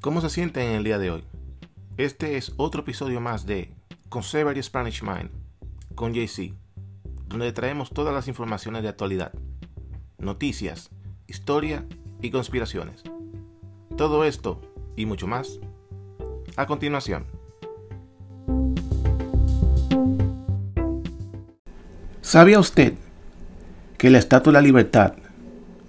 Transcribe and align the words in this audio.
¿Cómo 0.00 0.22
se 0.22 0.30
sienten 0.30 0.70
en 0.70 0.76
el 0.76 0.84
día 0.84 0.96
de 0.96 1.10
hoy? 1.10 1.24
Este 1.98 2.38
es 2.38 2.54
otro 2.56 2.80
episodio 2.80 3.20
más 3.20 3.44
de 3.44 3.70
Conservative 4.08 4.62
Spanish 4.62 5.02
Mind 5.02 5.28
con 5.94 6.14
JC, 6.14 6.54
donde 7.26 7.52
traemos 7.52 7.90
todas 7.90 8.14
las 8.14 8.26
informaciones 8.26 8.82
de 8.82 8.88
actualidad, 8.88 9.32
noticias, 10.16 10.88
historia 11.26 11.84
y 12.22 12.30
conspiraciones. 12.30 13.02
Todo 13.98 14.24
esto 14.24 14.62
y 14.96 15.04
mucho 15.04 15.26
más 15.26 15.60
a 16.56 16.64
continuación. 16.64 17.26
¿Sabía 22.22 22.58
usted 22.58 22.94
que 23.98 24.08
la 24.08 24.16
Estatua 24.16 24.50
de 24.50 24.58
la 24.60 24.62
Libertad 24.62 25.12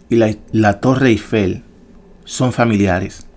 y 0.09 0.18
la, 0.18 0.36
la 0.52 0.82
Torre 0.82 1.08
Eiffel 1.08 1.64
son 2.26 2.52
familiares? 2.52 3.30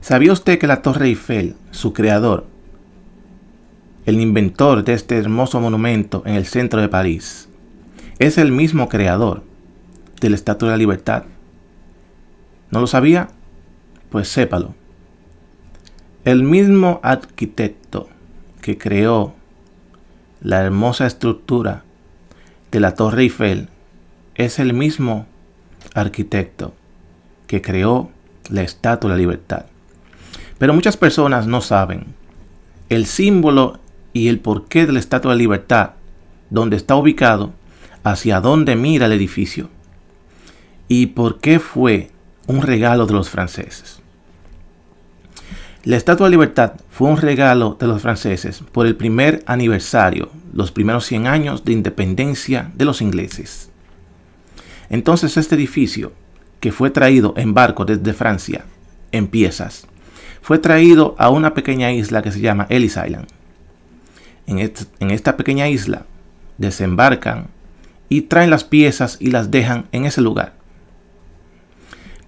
¿Sabía 0.00 0.32
usted 0.32 0.58
que 0.58 0.66
la 0.66 0.80
Torre 0.80 1.06
Eiffel, 1.06 1.56
su 1.72 1.92
creador, 1.92 2.46
el 4.06 4.18
inventor 4.18 4.82
de 4.82 4.94
este 4.94 5.18
hermoso 5.18 5.60
monumento 5.60 6.22
en 6.24 6.34
el 6.34 6.46
centro 6.46 6.80
de 6.80 6.88
París, 6.88 7.50
es 8.18 8.38
el 8.38 8.50
mismo 8.50 8.88
creador 8.88 9.42
de 10.20 10.30
la 10.30 10.36
Estatua 10.36 10.68
de 10.68 10.72
la 10.72 10.78
Libertad? 10.78 11.24
¿No 12.70 12.80
lo 12.80 12.86
sabía? 12.86 13.28
Pues 14.08 14.28
sépalo. 14.28 14.74
El 16.24 16.44
mismo 16.44 17.00
arquitecto 17.02 18.08
que 18.62 18.78
creó 18.78 19.34
la 20.40 20.62
hermosa 20.62 21.06
estructura 21.06 21.84
de 22.70 22.80
la 22.80 22.94
Torre 22.94 23.22
Eiffel 23.22 23.68
es 24.34 24.58
el 24.58 24.72
mismo 24.72 25.26
arquitecto 25.94 26.72
que 27.46 27.60
creó 27.60 28.10
la 28.48 28.62
Estatua 28.62 29.10
de 29.10 29.16
la 29.16 29.20
Libertad. 29.20 29.66
Pero 30.60 30.74
muchas 30.74 30.98
personas 30.98 31.46
no 31.46 31.62
saben 31.62 32.04
el 32.90 33.06
símbolo 33.06 33.80
y 34.12 34.28
el 34.28 34.40
porqué 34.40 34.84
de 34.84 34.92
la 34.92 34.98
Estatua 34.98 35.32
de 35.32 35.38
Libertad, 35.38 35.92
donde 36.50 36.76
está 36.76 36.96
ubicado, 36.96 37.54
hacia 38.04 38.42
dónde 38.42 38.76
mira 38.76 39.06
el 39.06 39.12
edificio 39.12 39.70
y 40.86 41.06
por 41.06 41.38
qué 41.38 41.60
fue 41.60 42.10
un 42.46 42.60
regalo 42.60 43.06
de 43.06 43.14
los 43.14 43.30
franceses. 43.30 44.02
La 45.84 45.96
Estatua 45.96 46.26
de 46.26 46.32
Libertad 46.32 46.72
fue 46.90 47.08
un 47.08 47.16
regalo 47.16 47.78
de 47.80 47.86
los 47.86 48.02
franceses 48.02 48.62
por 48.70 48.86
el 48.86 48.96
primer 48.96 49.42
aniversario, 49.46 50.28
los 50.52 50.72
primeros 50.72 51.06
100 51.06 51.26
años 51.26 51.64
de 51.64 51.72
independencia 51.72 52.70
de 52.74 52.84
los 52.84 53.00
ingleses. 53.00 53.70
Entonces 54.90 55.38
este 55.38 55.54
edificio, 55.54 56.12
que 56.60 56.70
fue 56.70 56.90
traído 56.90 57.32
en 57.38 57.54
barco 57.54 57.86
desde 57.86 58.12
Francia, 58.12 58.66
en 59.10 59.26
piezas, 59.28 59.86
fue 60.42 60.58
traído 60.58 61.14
a 61.18 61.30
una 61.30 61.54
pequeña 61.54 61.92
isla 61.92 62.22
que 62.22 62.32
se 62.32 62.40
llama 62.40 62.66
Ellis 62.68 62.96
Island. 62.96 63.28
En, 64.46 65.10
esta 65.10 65.36
pequeña 65.36 65.68
isla 65.68 66.06
desembarcan 66.58 67.46
y 68.08 68.22
traen 68.22 68.50
las 68.50 68.64
piezas 68.64 69.16
y 69.20 69.30
las 69.30 69.50
dejan 69.50 69.86
en 69.92 70.06
ese 70.06 70.20
lugar. 70.20 70.54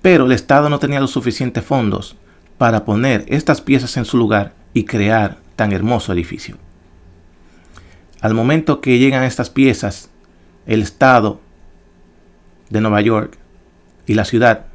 Pero 0.00 0.26
el 0.26 0.32
Estado 0.32 0.68
no 0.68 0.78
tenía 0.78 1.00
los 1.00 1.10
suficientes 1.10 1.64
fondos 1.64 2.16
para 2.58 2.84
poner 2.84 3.24
estas 3.28 3.60
piezas 3.60 3.96
en 3.96 4.04
su 4.04 4.16
lugar 4.16 4.52
y 4.72 4.84
crear 4.84 5.38
tan 5.56 5.72
hermoso 5.72 6.12
edificio. 6.12 6.56
Al 8.20 8.34
momento 8.34 8.80
que 8.80 8.98
llegan 8.98 9.24
estas 9.24 9.50
piezas, 9.50 10.10
el 10.66 10.82
Estado 10.82 11.40
de 12.70 12.80
Nueva 12.80 13.00
York 13.00 13.36
y 14.06 14.14
la 14.14 14.24
ciudad 14.24 14.66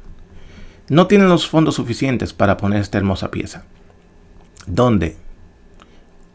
no 0.88 1.06
tienen 1.06 1.28
los 1.28 1.48
fondos 1.48 1.74
suficientes 1.74 2.32
para 2.32 2.56
poner 2.56 2.80
esta 2.80 2.98
hermosa 2.98 3.30
pieza. 3.30 3.64
Donde 4.66 5.16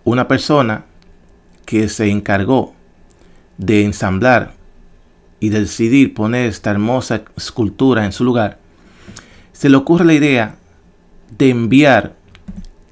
una 0.03 0.27
persona 0.27 0.85
que 1.65 1.89
se 1.89 2.09
encargó 2.09 2.73
de 3.57 3.83
ensamblar 3.83 4.53
y 5.39 5.49
decidir 5.49 6.13
poner 6.13 6.49
esta 6.49 6.71
hermosa 6.71 7.23
escultura 7.35 8.05
en 8.05 8.11
su 8.11 8.23
lugar, 8.23 8.59
se 9.51 9.69
le 9.69 9.77
ocurre 9.77 10.05
la 10.05 10.13
idea 10.13 10.55
de 11.37 11.49
enviar 11.49 12.15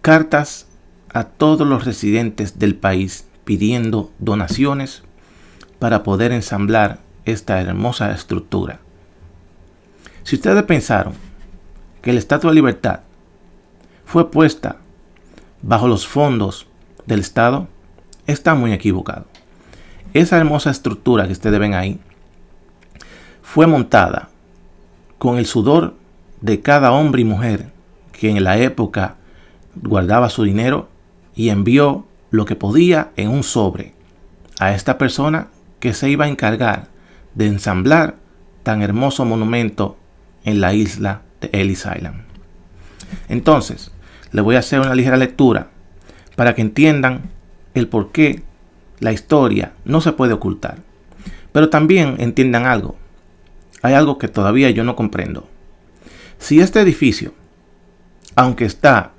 cartas 0.02 0.68
a 1.14 1.26
todos 1.26 1.68
los 1.68 1.86
residentes 1.86 2.60
del 2.60 2.76
país 2.76 3.26
pidiendo 3.44 4.12
donaciones 4.20 5.04
para 5.80 6.04
poder 6.04 6.32
ensamblar 6.32 7.00
esta 7.26 7.60
hermosa 7.62 8.12
estructura. 8.12 8.80
Si 10.24 10.36
ustedes 10.36 10.64
pensaron 10.64 11.14
que 12.02 12.14
la 12.14 12.20
Estatua 12.20 12.52
de 12.52 12.56
Libertad 12.56 13.02
fue 14.06 14.32
puesta 14.32 14.78
bajo 15.62 15.88
los 15.88 16.08
fondos 16.08 16.68
del 17.06 17.20
Estado, 17.20 17.68
está 18.28 18.56
muy 18.56 18.74
equivocado. 18.74 19.26
Esa 20.14 20.38
hermosa 20.38 20.72
estructura 20.72 21.26
que 21.26 21.34
ustedes 21.34 21.60
ven 21.60 21.74
ahí 21.74 22.00
fue 23.42 23.68
montada 23.68 24.30
con 25.18 25.38
el 25.38 25.46
sudor 25.46 25.96
de 26.42 26.62
cada 26.62 26.92
hombre 26.92 27.22
y 27.22 27.26
mujer 27.26 27.72
que 28.12 28.30
en 28.30 28.44
la 28.44 28.58
época 28.58 29.16
guardaba 29.76 30.30
su 30.30 30.44
dinero 30.44 30.90
y 31.36 31.50
envió 31.50 32.06
lo 32.30 32.46
que 32.46 32.56
podía 32.56 33.12
en 33.16 33.30
un 33.30 33.44
sobre 33.44 33.94
a 34.60 34.74
esta 34.74 34.98
persona 34.98 35.48
que 35.80 35.94
se 35.94 36.10
iba 36.10 36.26
a 36.26 36.30
encargar 36.30 36.88
de 37.36 37.48
ensamblar 37.48 38.16
tan 38.64 38.82
hermoso 38.82 39.26
monumento 39.26 39.98
en 40.44 40.62
la 40.62 40.74
isla 40.74 41.22
de 41.42 41.50
Ellis 41.52 41.86
Island. 41.86 42.24
Entonces, 43.28 43.92
le 44.32 44.42
voy 44.42 44.56
a 44.56 44.60
hacer 44.60 44.80
una 44.80 44.96
ligera 44.96 45.18
lectura 45.18 45.70
para 46.36 46.56
que 46.56 46.62
entiendan 46.62 47.30
el 47.74 47.88
por 47.88 48.12
qué 48.12 48.44
la 49.00 49.12
historia 49.12 49.74
no 49.84 50.00
se 50.00 50.14
puede 50.14 50.34
ocultar. 50.34 50.78
Pero 51.52 51.70
también 51.70 52.16
entiendan 52.20 52.66
algo. 52.66 52.96
Hay 53.82 53.94
algo 53.94 54.18
que 54.18 54.28
todavía 54.28 54.70
yo 54.70 54.84
no 54.84 54.96
comprendo. 54.96 55.50
Si 56.38 56.60
este 56.60 56.80
edificio, 56.80 57.34
aunque 58.36 58.66
está 58.66 59.12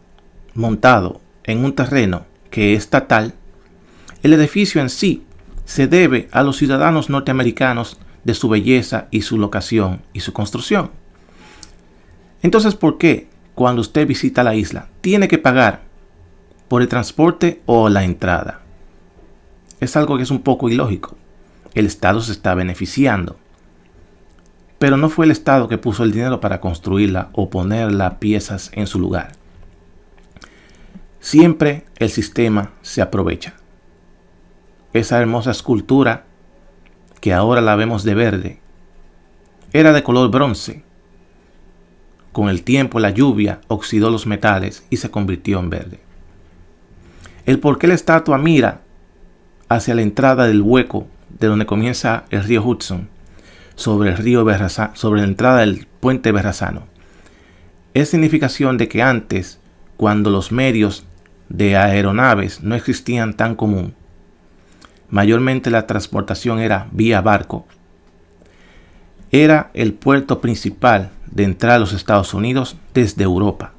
montado 0.55 1.21
en 1.45 1.65
un 1.65 1.75
terreno 1.75 2.25
que 2.51 2.75
es 2.75 2.85
estatal, 2.85 3.35
el 4.23 4.33
edificio 4.33 4.81
en 4.81 4.89
sí 4.89 5.25
se 5.65 5.87
debe 5.87 6.29
a 6.33 6.43
los 6.43 6.57
ciudadanos 6.57 7.11
norteamericanos 7.11 7.99
de 8.25 8.35
su 8.35 8.49
belleza 8.49 9.09
y 9.11 9.23
su 9.23 9.39
locación 9.39 10.03
y 10.13 10.21
su 10.21 10.33
construcción. 10.33 10.91
Entonces, 12.43 12.75
¿por 12.75 12.99
qué 12.99 13.29
cuando 13.55 13.81
usted 13.81 14.07
visita 14.07 14.43
la 14.43 14.55
isla 14.55 14.89
tiene 15.01 15.29
que 15.29 15.39
pagar 15.39 15.83
por 16.69 16.83
el 16.83 16.89
transporte 16.89 17.63
o 17.67 17.89
la 17.89 18.05
entrada? 18.05 18.61
Es 19.81 19.97
algo 19.97 20.17
que 20.17 20.25
es 20.25 20.31
un 20.31 20.43
poco 20.43 20.69
ilógico. 20.69 21.17
El 21.75 21.87
Estado 21.87 22.21
se 22.21 22.33
está 22.33 22.55
beneficiando. 22.55 23.37
Pero 24.79 24.97
no 24.97 25.09
fue 25.09 25.27
el 25.27 25.31
Estado 25.31 25.69
que 25.69 25.79
puso 25.79 26.03
el 26.03 26.13
dinero 26.13 26.41
para 26.41 26.61
construirla 26.61 27.31
o 27.33 27.49
poner 27.49 27.93
las 27.93 28.15
piezas 28.15 28.71
en 28.75 28.89
su 28.89 28.99
lugar. 28.99 29.33
Siempre 31.21 31.85
el 31.99 32.11
sistema 32.11 32.73
se 32.83 33.01
aprovecha. 33.01 33.55
Esa 34.93 35.21
hermosa 35.21 35.53
escultura, 35.53 36.25
que 37.21 37.33
ahora 37.33 37.61
la 37.61 37.77
vemos 37.77 38.03
de 38.03 38.15
verde, 38.15 38.61
era 39.73 39.93
de 39.93 40.03
color 40.03 40.31
bronce 40.31 40.85
con 42.33 42.49
el 42.49 42.63
tiempo 42.63 42.99
la 42.99 43.11
lluvia 43.11 43.61
oxidó 43.69 44.11
los 44.11 44.27
metales 44.27 44.85
y 44.91 44.97
se 44.97 45.11
convirtió 45.11 45.61
en 45.61 45.71
verde. 45.71 46.01
El 47.47 47.59
por 47.59 47.79
qué 47.79 47.87
la 47.87 47.95
estatua 47.95 48.39
mira 48.39 48.81
hacia 49.69 49.95
la 49.95 50.03
entrada 50.03 50.47
del 50.47 50.63
hueco 50.63 51.07
de 51.39 51.47
donde 51.47 51.67
comienza 51.67 52.25
el 52.31 52.45
río 52.45 52.63
Hudson, 52.65 53.09
sobre 53.75 54.11
el 54.11 54.17
río 54.17 54.47
sobre 54.95 55.21
la 55.21 55.27
entrada 55.27 55.61
del 55.61 55.87
puente 56.01 56.31
Berrazano, 56.31 56.85
es 57.95 58.11
significación 58.11 58.79
de 58.79 58.89
que 58.89 59.03
antes, 59.03 59.59
cuando 59.97 60.31
los 60.31 60.53
medios 60.53 61.05
de 61.49 61.77
aeronaves 61.77 62.63
no 62.63 62.75
existían 62.75 63.35
tan 63.35 63.55
común, 63.55 63.95
mayormente 65.11 65.71
la 65.71 65.87
transportación 65.87 66.59
era 66.59 66.89
vía 66.93 67.21
barco, 67.21 67.67
era 69.33 69.71
el 69.73 69.95
puerto 69.95 70.43
principal 70.43 71.11
de 71.31 71.45
entrar 71.45 71.73
a 71.73 71.79
los 71.79 71.95
Estados 71.95 72.35
Unidos 72.35 72.77
desde 72.93 73.25
Europa. 73.25 73.73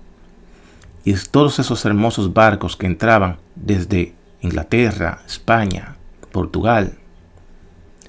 Y 1.06 1.14
todos 1.14 1.60
esos 1.60 1.86
hermosos 1.86 2.34
barcos 2.34 2.76
que 2.76 2.88
entraban 2.88 3.38
desde 3.56 4.16
Inglaterra, 4.42 5.22
España, 5.28 5.96
Portugal, 6.32 6.98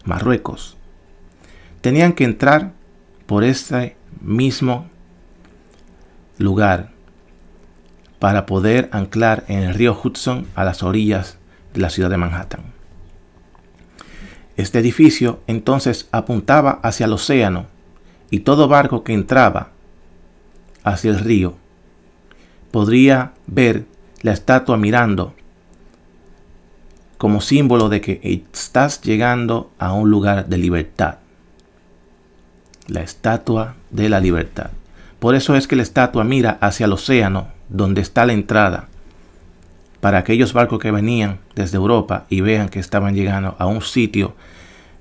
Marruecos, 0.05 0.77
tenían 1.83 2.15
que 2.15 2.25
entrar 2.25 2.73
por 3.27 3.45
este 3.45 3.97
mismo 4.23 4.89
lugar 6.39 6.93
para 8.19 8.47
poder 8.47 8.89
anclar 8.93 9.45
en 9.49 9.59
el 9.59 9.75
río 9.75 9.99
Hudson 10.03 10.47
a 10.55 10.65
las 10.65 10.83
orillas 10.83 11.37
de 11.75 11.81
la 11.81 11.91
ciudad 11.91 12.09
de 12.09 12.17
Manhattan. 12.17 12.75
Este 14.57 14.79
edificio 14.79 15.41
entonces 15.47 16.09
apuntaba 16.13 16.81
hacia 16.83 17.07
el 17.07 17.13
océano 17.13 17.67
y 18.31 18.41
todo 18.41 18.69
barco 18.69 19.03
que 19.03 19.13
entraba 19.13 19.71
hacia 20.85 21.11
el 21.11 21.19
río 21.19 21.57
podría 22.71 23.33
ver 23.47 23.85
la 24.23 24.33
estatua 24.33 24.77
mirando 24.77 25.35
como 27.19 27.41
símbolo 27.41 27.89
de 27.89 28.01
que 28.01 28.43
estás 28.53 29.01
llegando 29.01 29.71
a 29.79 29.93
un 29.93 30.11
lugar 30.11 30.47
de 30.47 30.59
libertad. 30.59 31.19
La 32.87 33.03
estatua 33.03 33.77
de 33.91 34.09
la 34.09 34.21
libertad. 34.21 34.71
Por 35.21 35.35
eso 35.35 35.55
es 35.55 35.67
que 35.67 35.77
la 35.77 35.83
estatua 35.83 36.25
mira 36.25 36.59
hacia 36.61 36.87
el 36.87 36.93
océano, 36.93 37.49
donde 37.69 38.03
está 38.03 38.27
la 38.27 38.33
entrada, 38.33 38.89
para 40.05 40.19
aquellos 40.19 40.53
barcos 40.53 40.81
que 40.81 40.91
venían 40.91 41.39
desde 41.55 41.79
Europa 41.79 42.27
y 42.29 42.43
vean 42.43 42.69
que 42.69 42.79
estaban 42.79 43.15
llegando 43.15 43.57
a 43.59 43.65
un 43.65 43.81
sitio 43.81 44.35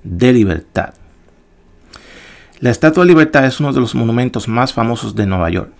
de 0.02 0.32
libertad. 0.32 0.94
La 2.60 2.70
Estatua 2.70 3.04
de 3.04 3.08
Libertad 3.08 3.44
es 3.44 3.60
uno 3.60 3.74
de 3.74 3.80
los 3.80 3.94
monumentos 3.94 4.48
más 4.48 4.72
famosos 4.72 5.14
de 5.14 5.26
Nueva 5.26 5.50
York, 5.50 5.70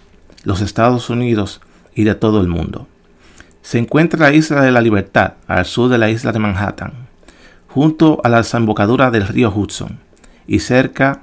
los 0.43 0.61
Estados 0.61 1.09
Unidos 1.09 1.62
y 1.94 2.05
de 2.05 2.15
todo 2.15 2.43
el 2.43 2.49
mundo. 2.49 2.87
Se 3.62 3.79
encuentra 3.79 4.19
en 4.19 4.32
la 4.32 4.37
Isla 4.37 4.61
de 4.61 4.73
la 4.73 4.82
Libertad, 4.82 5.32
al 5.47 5.65
sur 5.65 5.88
de 5.88 5.97
la 5.97 6.11
isla 6.11 6.31
de 6.31 6.41
Manhattan, 6.41 6.93
junto 7.67 8.20
a 8.25 8.29
la 8.29 8.37
desembocadura 8.37 9.11
del 9.11 9.27
río 9.27 9.50
Hudson 9.50 10.00
y 10.47 10.59
cerca 10.59 11.23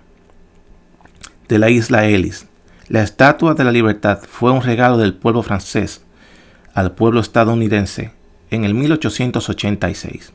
de 1.47 1.59
la 1.59 1.69
isla 1.69 2.07
Ellis. 2.07 2.47
La 2.87 3.03
Estatua 3.03 3.53
de 3.53 3.63
la 3.63 3.71
Libertad 3.71 4.21
fue 4.27 4.51
un 4.51 4.63
regalo 4.63 4.97
del 4.97 5.13
pueblo 5.13 5.43
francés 5.43 6.01
al 6.73 6.93
pueblo 6.93 7.19
estadounidense 7.19 8.11
en 8.49 8.63
el 8.63 8.73
1886 8.73 10.33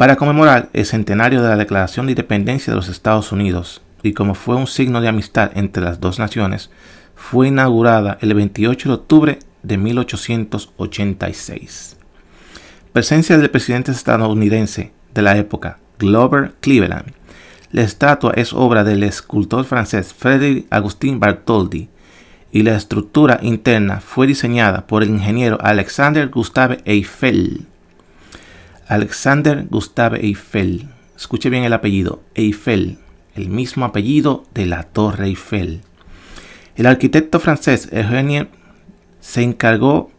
para 0.00 0.16
conmemorar 0.16 0.70
el 0.72 0.86
centenario 0.86 1.42
de 1.42 1.50
la 1.50 1.56
Declaración 1.56 2.06
de 2.06 2.12
Independencia 2.12 2.72
de 2.72 2.76
los 2.76 2.88
Estados 2.88 3.32
Unidos 3.32 3.82
y 4.02 4.14
como 4.14 4.34
fue 4.34 4.56
un 4.56 4.66
signo 4.66 5.02
de 5.02 5.08
amistad 5.08 5.50
entre 5.54 5.82
las 5.82 6.00
dos 6.00 6.18
naciones, 6.18 6.70
fue 7.14 7.48
inaugurada 7.48 8.16
el 8.22 8.32
28 8.32 8.88
de 8.88 8.94
octubre 8.94 9.38
de 9.62 9.76
1886. 9.76 11.98
Presencia 12.94 13.36
del 13.36 13.50
presidente 13.50 13.92
estadounidense 13.92 14.94
de 15.12 15.22
la 15.22 15.36
época, 15.36 15.80
Glover 15.98 16.54
Cleveland. 16.60 17.12
La 17.70 17.82
estatua 17.82 18.32
es 18.36 18.54
obra 18.54 18.84
del 18.84 19.02
escultor 19.02 19.66
francés 19.66 20.14
Frédéric 20.14 20.66
Agustin 20.70 21.20
Bartholdi 21.20 21.90
y 22.52 22.62
la 22.62 22.76
estructura 22.76 23.38
interna 23.42 24.00
fue 24.00 24.26
diseñada 24.26 24.86
por 24.86 25.02
el 25.02 25.10
ingeniero 25.10 25.58
Alexander 25.60 26.28
Gustave 26.28 26.78
Eiffel. 26.84 27.66
Alexander 28.88 29.66
Gustave 29.70 30.24
Eiffel. 30.24 30.88
Escuche 31.16 31.50
bien 31.50 31.64
el 31.64 31.72
apellido, 31.72 32.22
Eiffel, 32.34 32.98
el 33.34 33.48
mismo 33.48 33.84
apellido 33.84 34.44
de 34.54 34.66
la 34.66 34.82
Torre 34.84 35.26
Eiffel. 35.26 35.82
El 36.76 36.86
arquitecto 36.86 37.40
francés 37.40 37.88
Eugène 37.92 38.48
se 39.20 39.42
encargó 39.42 40.10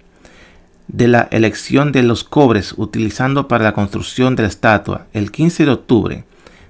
de 0.88 1.08
la 1.08 1.28
elección 1.32 1.92
de 1.92 2.04
los 2.04 2.24
cobres 2.24 2.74
utilizando 2.78 3.48
para 3.48 3.64
la 3.64 3.74
construcción 3.74 4.36
de 4.36 4.44
la 4.44 4.50
estatua 4.50 5.08
el 5.14 5.32
15 5.32 5.66
de 5.66 5.72
octubre 5.72 6.24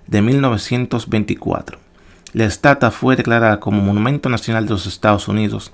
de 0.07 0.21
1924. 0.21 1.90
La 2.33 2.45
estatua 2.45 2.91
fue 2.91 3.17
declarada 3.17 3.59
como 3.59 3.81
Monumento 3.81 4.29
Nacional 4.29 4.65
de 4.65 4.71
los 4.71 4.87
Estados 4.87 5.27
Unidos 5.27 5.73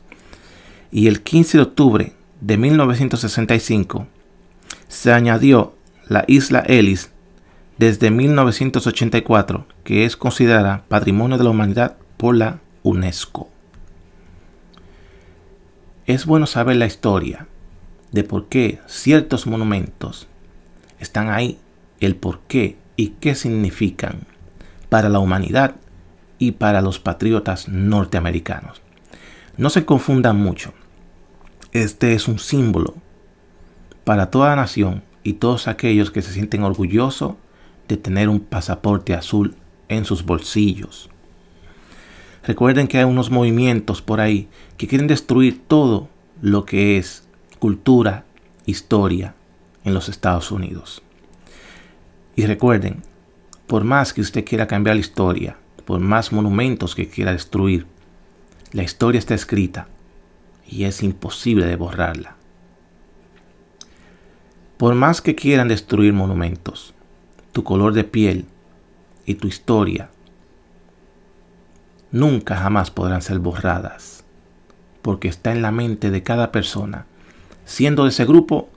y 0.92 1.08
el 1.08 1.22
15 1.22 1.58
de 1.58 1.64
octubre 1.64 2.14
de 2.42 2.58
1965 2.58 4.08
se 4.88 5.14
añadió 5.14 5.76
la 6.08 6.24
isla 6.28 6.64
Ellis 6.66 7.12
desde 7.78 8.10
1984, 8.10 9.68
que 9.84 10.06
es 10.06 10.18
considerada 10.18 10.84
Patrimonio 10.88 11.38
de 11.38 11.44
la 11.44 11.52
Humanidad 11.52 11.98
por 12.18 12.36
la 12.36 12.60
UNESCO. 12.82 13.50
Es 16.08 16.26
bueno 16.26 16.48
saber 16.48 16.78
la 16.78 16.88
historia 16.88 17.48
de 18.12 18.24
por 18.24 18.48
qué 18.48 18.80
ciertos 18.88 19.46
monumentos 19.46 20.28
están 21.00 21.30
ahí, 21.30 21.60
el 22.00 22.16
por 22.16 22.40
qué 22.48 22.78
y 22.96 23.10
qué 23.20 23.36
significan 23.36 24.22
para 24.90 25.10
la 25.10 25.20
humanidad 25.20 25.76
y 26.40 26.52
para 26.52 26.82
los 26.82 27.00
patriotas 27.00 27.68
norteamericanos. 27.68 28.82
No 29.58 29.70
se 29.70 29.86
confundan 29.86 30.38
mucho. 30.38 30.74
Este 31.72 32.14
es 32.14 32.28
un 32.28 32.40
símbolo 32.40 32.96
para 34.04 34.32
toda 34.32 34.56
nación 34.56 35.04
y 35.24 35.34
todos 35.34 35.68
aquellos 35.68 36.12
que 36.12 36.22
se 36.22 36.32
sienten 36.32 36.64
orgullosos 36.64 37.36
de 37.88 37.98
tener 37.98 38.30
un 38.30 38.40
pasaporte 38.40 39.14
azul 39.14 39.56
en 39.90 40.06
sus 40.06 40.24
bolsillos. 40.24 41.10
Recuerden 42.44 42.88
que 42.88 42.98
hay 42.98 43.04
unos 43.04 43.30
movimientos 43.30 44.02
por 44.02 44.22
ahí 44.22 44.48
que 44.78 44.88
quieren 44.88 45.08
destruir 45.08 45.62
todo 45.68 46.08
lo 46.42 46.66
que 46.66 46.98
es 46.98 47.28
cultura, 47.60 48.24
historia 48.66 49.36
en 49.84 49.94
los 49.94 50.08
Estados 50.08 50.52
Unidos. 50.52 51.02
Y 52.36 52.46
recuerden, 52.46 53.02
por 53.66 53.84
más 53.84 54.14
que 54.14 54.22
usted 54.22 54.46
quiera 54.46 54.68
cambiar 54.68 54.96
la 54.96 55.02
historia, 55.02 55.58
por 55.88 56.02
más 56.02 56.34
monumentos 56.34 56.96
que 56.96 57.08
quiera 57.08 57.32
destruir, 57.32 57.88
la 58.74 58.84
historia 58.84 59.20
está 59.20 59.34
escrita 59.36 59.88
y 60.68 60.84
es 60.84 61.02
imposible 61.02 61.66
de 61.66 61.78
borrarla. 61.78 62.36
Por 64.76 64.96
más 64.96 65.22
que 65.22 65.34
quieran 65.34 65.70
destruir 65.70 66.12
monumentos, 66.12 66.94
tu 67.54 67.64
color 67.64 67.94
de 67.94 68.04
piel 68.04 68.48
y 69.26 69.36
tu 69.36 69.48
historia 69.48 70.10
nunca 72.12 72.58
jamás 72.58 72.92
podrán 72.92 73.22
ser 73.22 73.40
borradas, 73.40 74.26
porque 75.02 75.30
está 75.30 75.54
en 75.54 75.62
la 75.62 75.72
mente 75.72 76.12
de 76.12 76.22
cada 76.22 76.52
persona, 76.52 77.06
siendo 77.64 78.04
de 78.04 78.10
ese 78.10 78.26
grupo 78.26 78.68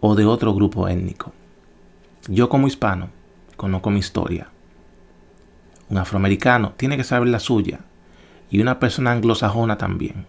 o 0.00 0.14
de 0.14 0.26
otro 0.26 0.52
grupo 0.52 0.86
étnico. 0.86 1.32
Yo 2.28 2.50
como 2.50 2.66
hispano 2.66 3.08
conozco 3.56 3.88
mi 3.88 4.00
historia 4.00 4.50
un 5.90 5.98
afroamericano 5.98 6.72
tiene 6.76 6.96
que 6.96 7.04
saber 7.04 7.28
la 7.28 7.40
suya 7.40 7.80
y 8.50 8.60
una 8.60 8.78
persona 8.78 9.12
anglosajona 9.12 9.78
también. 9.78 10.26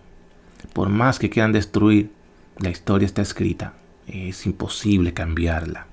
Por 0.73 0.89
más 0.89 1.19
que 1.19 1.29
quieran 1.29 1.51
destruir, 1.51 2.11
la 2.57 2.69
historia 2.69 3.05
está 3.05 3.21
escrita. 3.21 3.73
Es 4.07 4.45
imposible 4.45 5.13
cambiarla. 5.13 5.87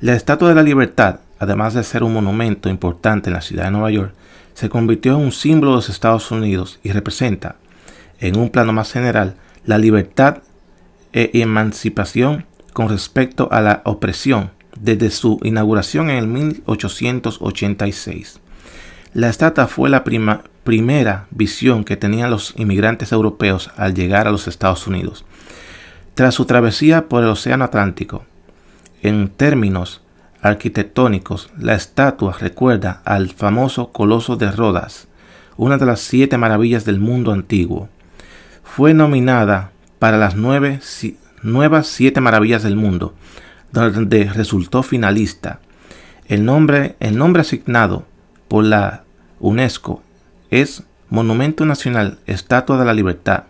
La 0.00 0.14
Estatua 0.14 0.48
de 0.48 0.54
la 0.54 0.62
Libertad, 0.62 1.20
además 1.38 1.74
de 1.74 1.84
ser 1.84 2.02
un 2.02 2.14
monumento 2.14 2.68
importante 2.68 3.28
en 3.28 3.34
la 3.34 3.42
ciudad 3.42 3.64
de 3.64 3.70
Nueva 3.70 3.90
York, 3.90 4.14
se 4.54 4.68
convirtió 4.68 5.14
en 5.14 5.20
un 5.20 5.32
símbolo 5.32 5.72
de 5.72 5.76
los 5.76 5.88
Estados 5.88 6.30
Unidos 6.30 6.80
y 6.82 6.92
representa, 6.92 7.56
en 8.18 8.38
un 8.38 8.50
plano 8.50 8.72
más 8.72 8.92
general, 8.92 9.36
la 9.64 9.78
libertad 9.78 10.38
e 11.12 11.30
emancipación 11.34 12.46
con 12.72 12.88
respecto 12.88 13.48
a 13.50 13.60
la 13.60 13.82
opresión 13.84 14.50
desde 14.80 15.10
su 15.10 15.38
inauguración 15.42 16.10
en 16.10 16.16
el 16.16 16.26
1886. 16.26 18.40
La 19.12 19.28
estatua 19.28 19.66
fue 19.66 19.90
la 19.90 20.04
primera 20.04 21.26
visión 21.30 21.84
que 21.84 21.96
tenían 21.96 22.30
los 22.30 22.54
inmigrantes 22.56 23.12
europeos 23.12 23.70
al 23.76 23.94
llegar 23.94 24.26
a 24.26 24.32
los 24.32 24.48
Estados 24.48 24.86
Unidos. 24.86 25.24
Tras 26.14 26.34
su 26.34 26.44
travesía 26.44 27.08
por 27.08 27.22
el 27.22 27.30
Océano 27.30 27.64
Atlántico, 27.64 28.24
en 29.02 29.28
términos 29.28 30.02
arquitectónicos, 30.42 31.50
la 31.58 31.74
estatua 31.74 32.36
recuerda 32.38 33.02
al 33.04 33.30
famoso 33.30 33.92
Coloso 33.92 34.36
de 34.36 34.50
Rodas, 34.50 35.08
una 35.56 35.76
de 35.76 35.86
las 35.86 36.00
siete 36.00 36.38
maravillas 36.38 36.84
del 36.84 37.00
mundo 37.00 37.32
antiguo. 37.32 37.88
Fue 38.62 38.94
nominada 38.94 39.72
para 39.98 40.16
las 40.16 40.36
nueve, 40.36 40.80
nuevas 41.42 41.86
siete 41.86 42.20
maravillas 42.20 42.62
del 42.62 42.76
mundo, 42.76 43.14
donde 43.72 44.24
resultó 44.24 44.82
finalista. 44.82 45.60
El 46.26 46.44
nombre, 46.44 46.96
el 47.00 47.16
nombre 47.16 47.42
asignado 47.42 48.04
por 48.48 48.64
la 48.64 49.04
UNESCO 49.40 50.02
es 50.50 50.82
Monumento 51.08 51.66
Nacional 51.66 52.18
Estatua 52.26 52.78
de 52.78 52.84
la 52.84 52.94
Libertad 52.94 53.44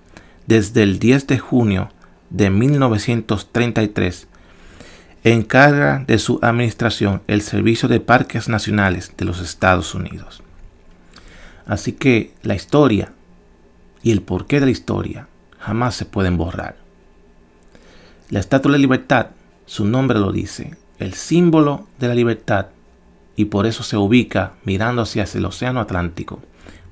desde 0.47 0.83
el 0.83 0.99
10 0.99 1.27
de 1.27 1.39
junio 1.39 1.91
de 2.31 2.51
1933. 2.51 4.27
Encarga 5.23 6.03
de 6.07 6.19
su 6.19 6.39
administración 6.43 7.23
el 7.27 7.43
Servicio 7.43 7.89
de 7.89 8.01
Parques 8.01 8.49
Nacionales 8.49 9.13
de 9.17 9.27
los 9.27 9.41
Estados 9.41 9.95
Unidos. 9.95 10.43
Así 11.67 11.93
que 11.93 12.33
la 12.43 12.55
historia 12.55 13.13
y 14.03 14.13
el 14.13 14.23
porqué 14.23 14.61
de 14.61 14.67
la 14.67 14.73
historia 14.73 15.29
jamás 15.59 15.95
se 15.95 16.07
pueden 16.07 16.37
borrar. 16.37 16.77
La 18.31 18.41
Estatua 18.41 18.73
de 18.73 18.79
la 18.79 18.83
Libertad 18.83 19.27
su 19.71 19.85
nombre 19.85 20.19
lo 20.19 20.33
dice, 20.33 20.75
el 20.99 21.15
símbolo 21.15 21.87
de 22.01 22.09
la 22.09 22.15
libertad, 22.17 22.71
y 23.37 23.45
por 23.45 23.67
eso 23.67 23.85
se 23.85 23.97
ubica 23.97 24.55
mirando 24.65 25.03
hacia 25.03 25.25
el 25.33 25.45
océano 25.45 25.79
Atlántico, 25.79 26.41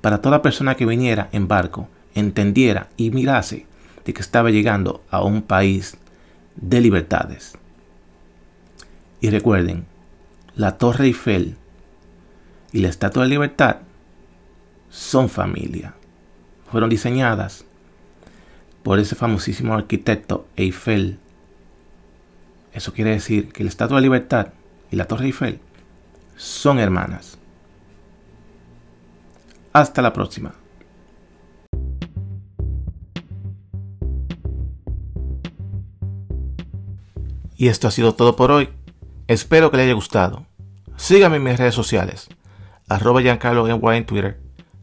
para 0.01 0.23
toda 0.23 0.43
persona 0.43 0.77
que 0.77 0.87
viniera 0.87 1.29
en 1.33 1.49
barco, 1.49 1.89
entendiera 2.15 2.89
y 2.97 3.11
mirase 3.11 3.67
de 4.05 4.15
que 4.15 4.21
estaba 4.21 4.51
llegando 4.51 5.03
a 5.11 5.25
un 5.25 5.43
país 5.43 5.97
de 6.55 6.81
libertades. 6.81 7.59
Y 9.21 9.31
recuerden, 9.31 9.85
la 10.55 10.79
Torre 10.79 11.07
Eiffel 11.07 11.57
y 12.71 12.79
la 12.79 12.91
Estatua 12.91 13.25
de 13.25 13.31
Libertad 13.31 13.79
son 14.89 15.29
familia. 15.29 15.95
Fueron 16.71 16.91
diseñadas 16.91 17.65
por 18.85 19.01
ese 19.01 19.17
famosísimo 19.17 19.75
arquitecto 19.75 20.47
Eiffel. 20.55 21.19
Eso 22.79 22.93
quiere 22.93 23.11
decir 23.11 23.53
que 23.53 23.65
la 23.65 23.71
Estatua 23.71 23.97
de 23.97 24.03
Libertad 24.03 24.53
y 24.93 24.95
la 24.95 25.07
Torre 25.07 25.25
Eiffel 25.25 25.59
son 26.37 26.79
hermanas. 26.79 27.37
Hasta 29.73 30.01
la 30.01 30.13
próxima. 30.13 30.55
Y 37.57 37.67
esto 37.67 37.89
ha 37.89 37.91
sido 37.91 38.15
todo 38.15 38.37
por 38.37 38.53
hoy. 38.53 38.69
Espero 39.27 39.73
que 39.73 39.79
le 39.79 39.83
haya 39.83 39.95
gustado. 39.95 40.47
Sígame 40.95 41.39
en 41.39 41.43
mis 41.43 41.59
redes 41.59 41.75
sociales. 41.75 42.29
Arroba 42.89 43.21
Giancarlo 43.21 43.67
en 43.67 44.07
Twitter. 44.07 44.41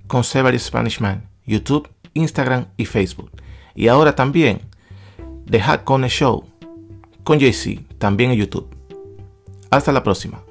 Conservative 0.08 0.60
Spanish 0.60 1.00
Man. 1.00 1.30
YouTube, 1.46 1.88
Instagram 2.14 2.66
y 2.76 2.88
Facebook. 2.88 3.32
Y 3.74 3.88
ahora 3.88 4.16
también 4.16 4.64
The 5.50 5.62
Hack 5.62 5.86
Show 6.10 6.55
con 7.26 7.40
JC, 7.40 7.82
también 7.98 8.32
en 8.32 8.38
YouTube. 8.38 8.68
Hasta 9.72 9.92
la 9.92 10.04
próxima. 10.04 10.45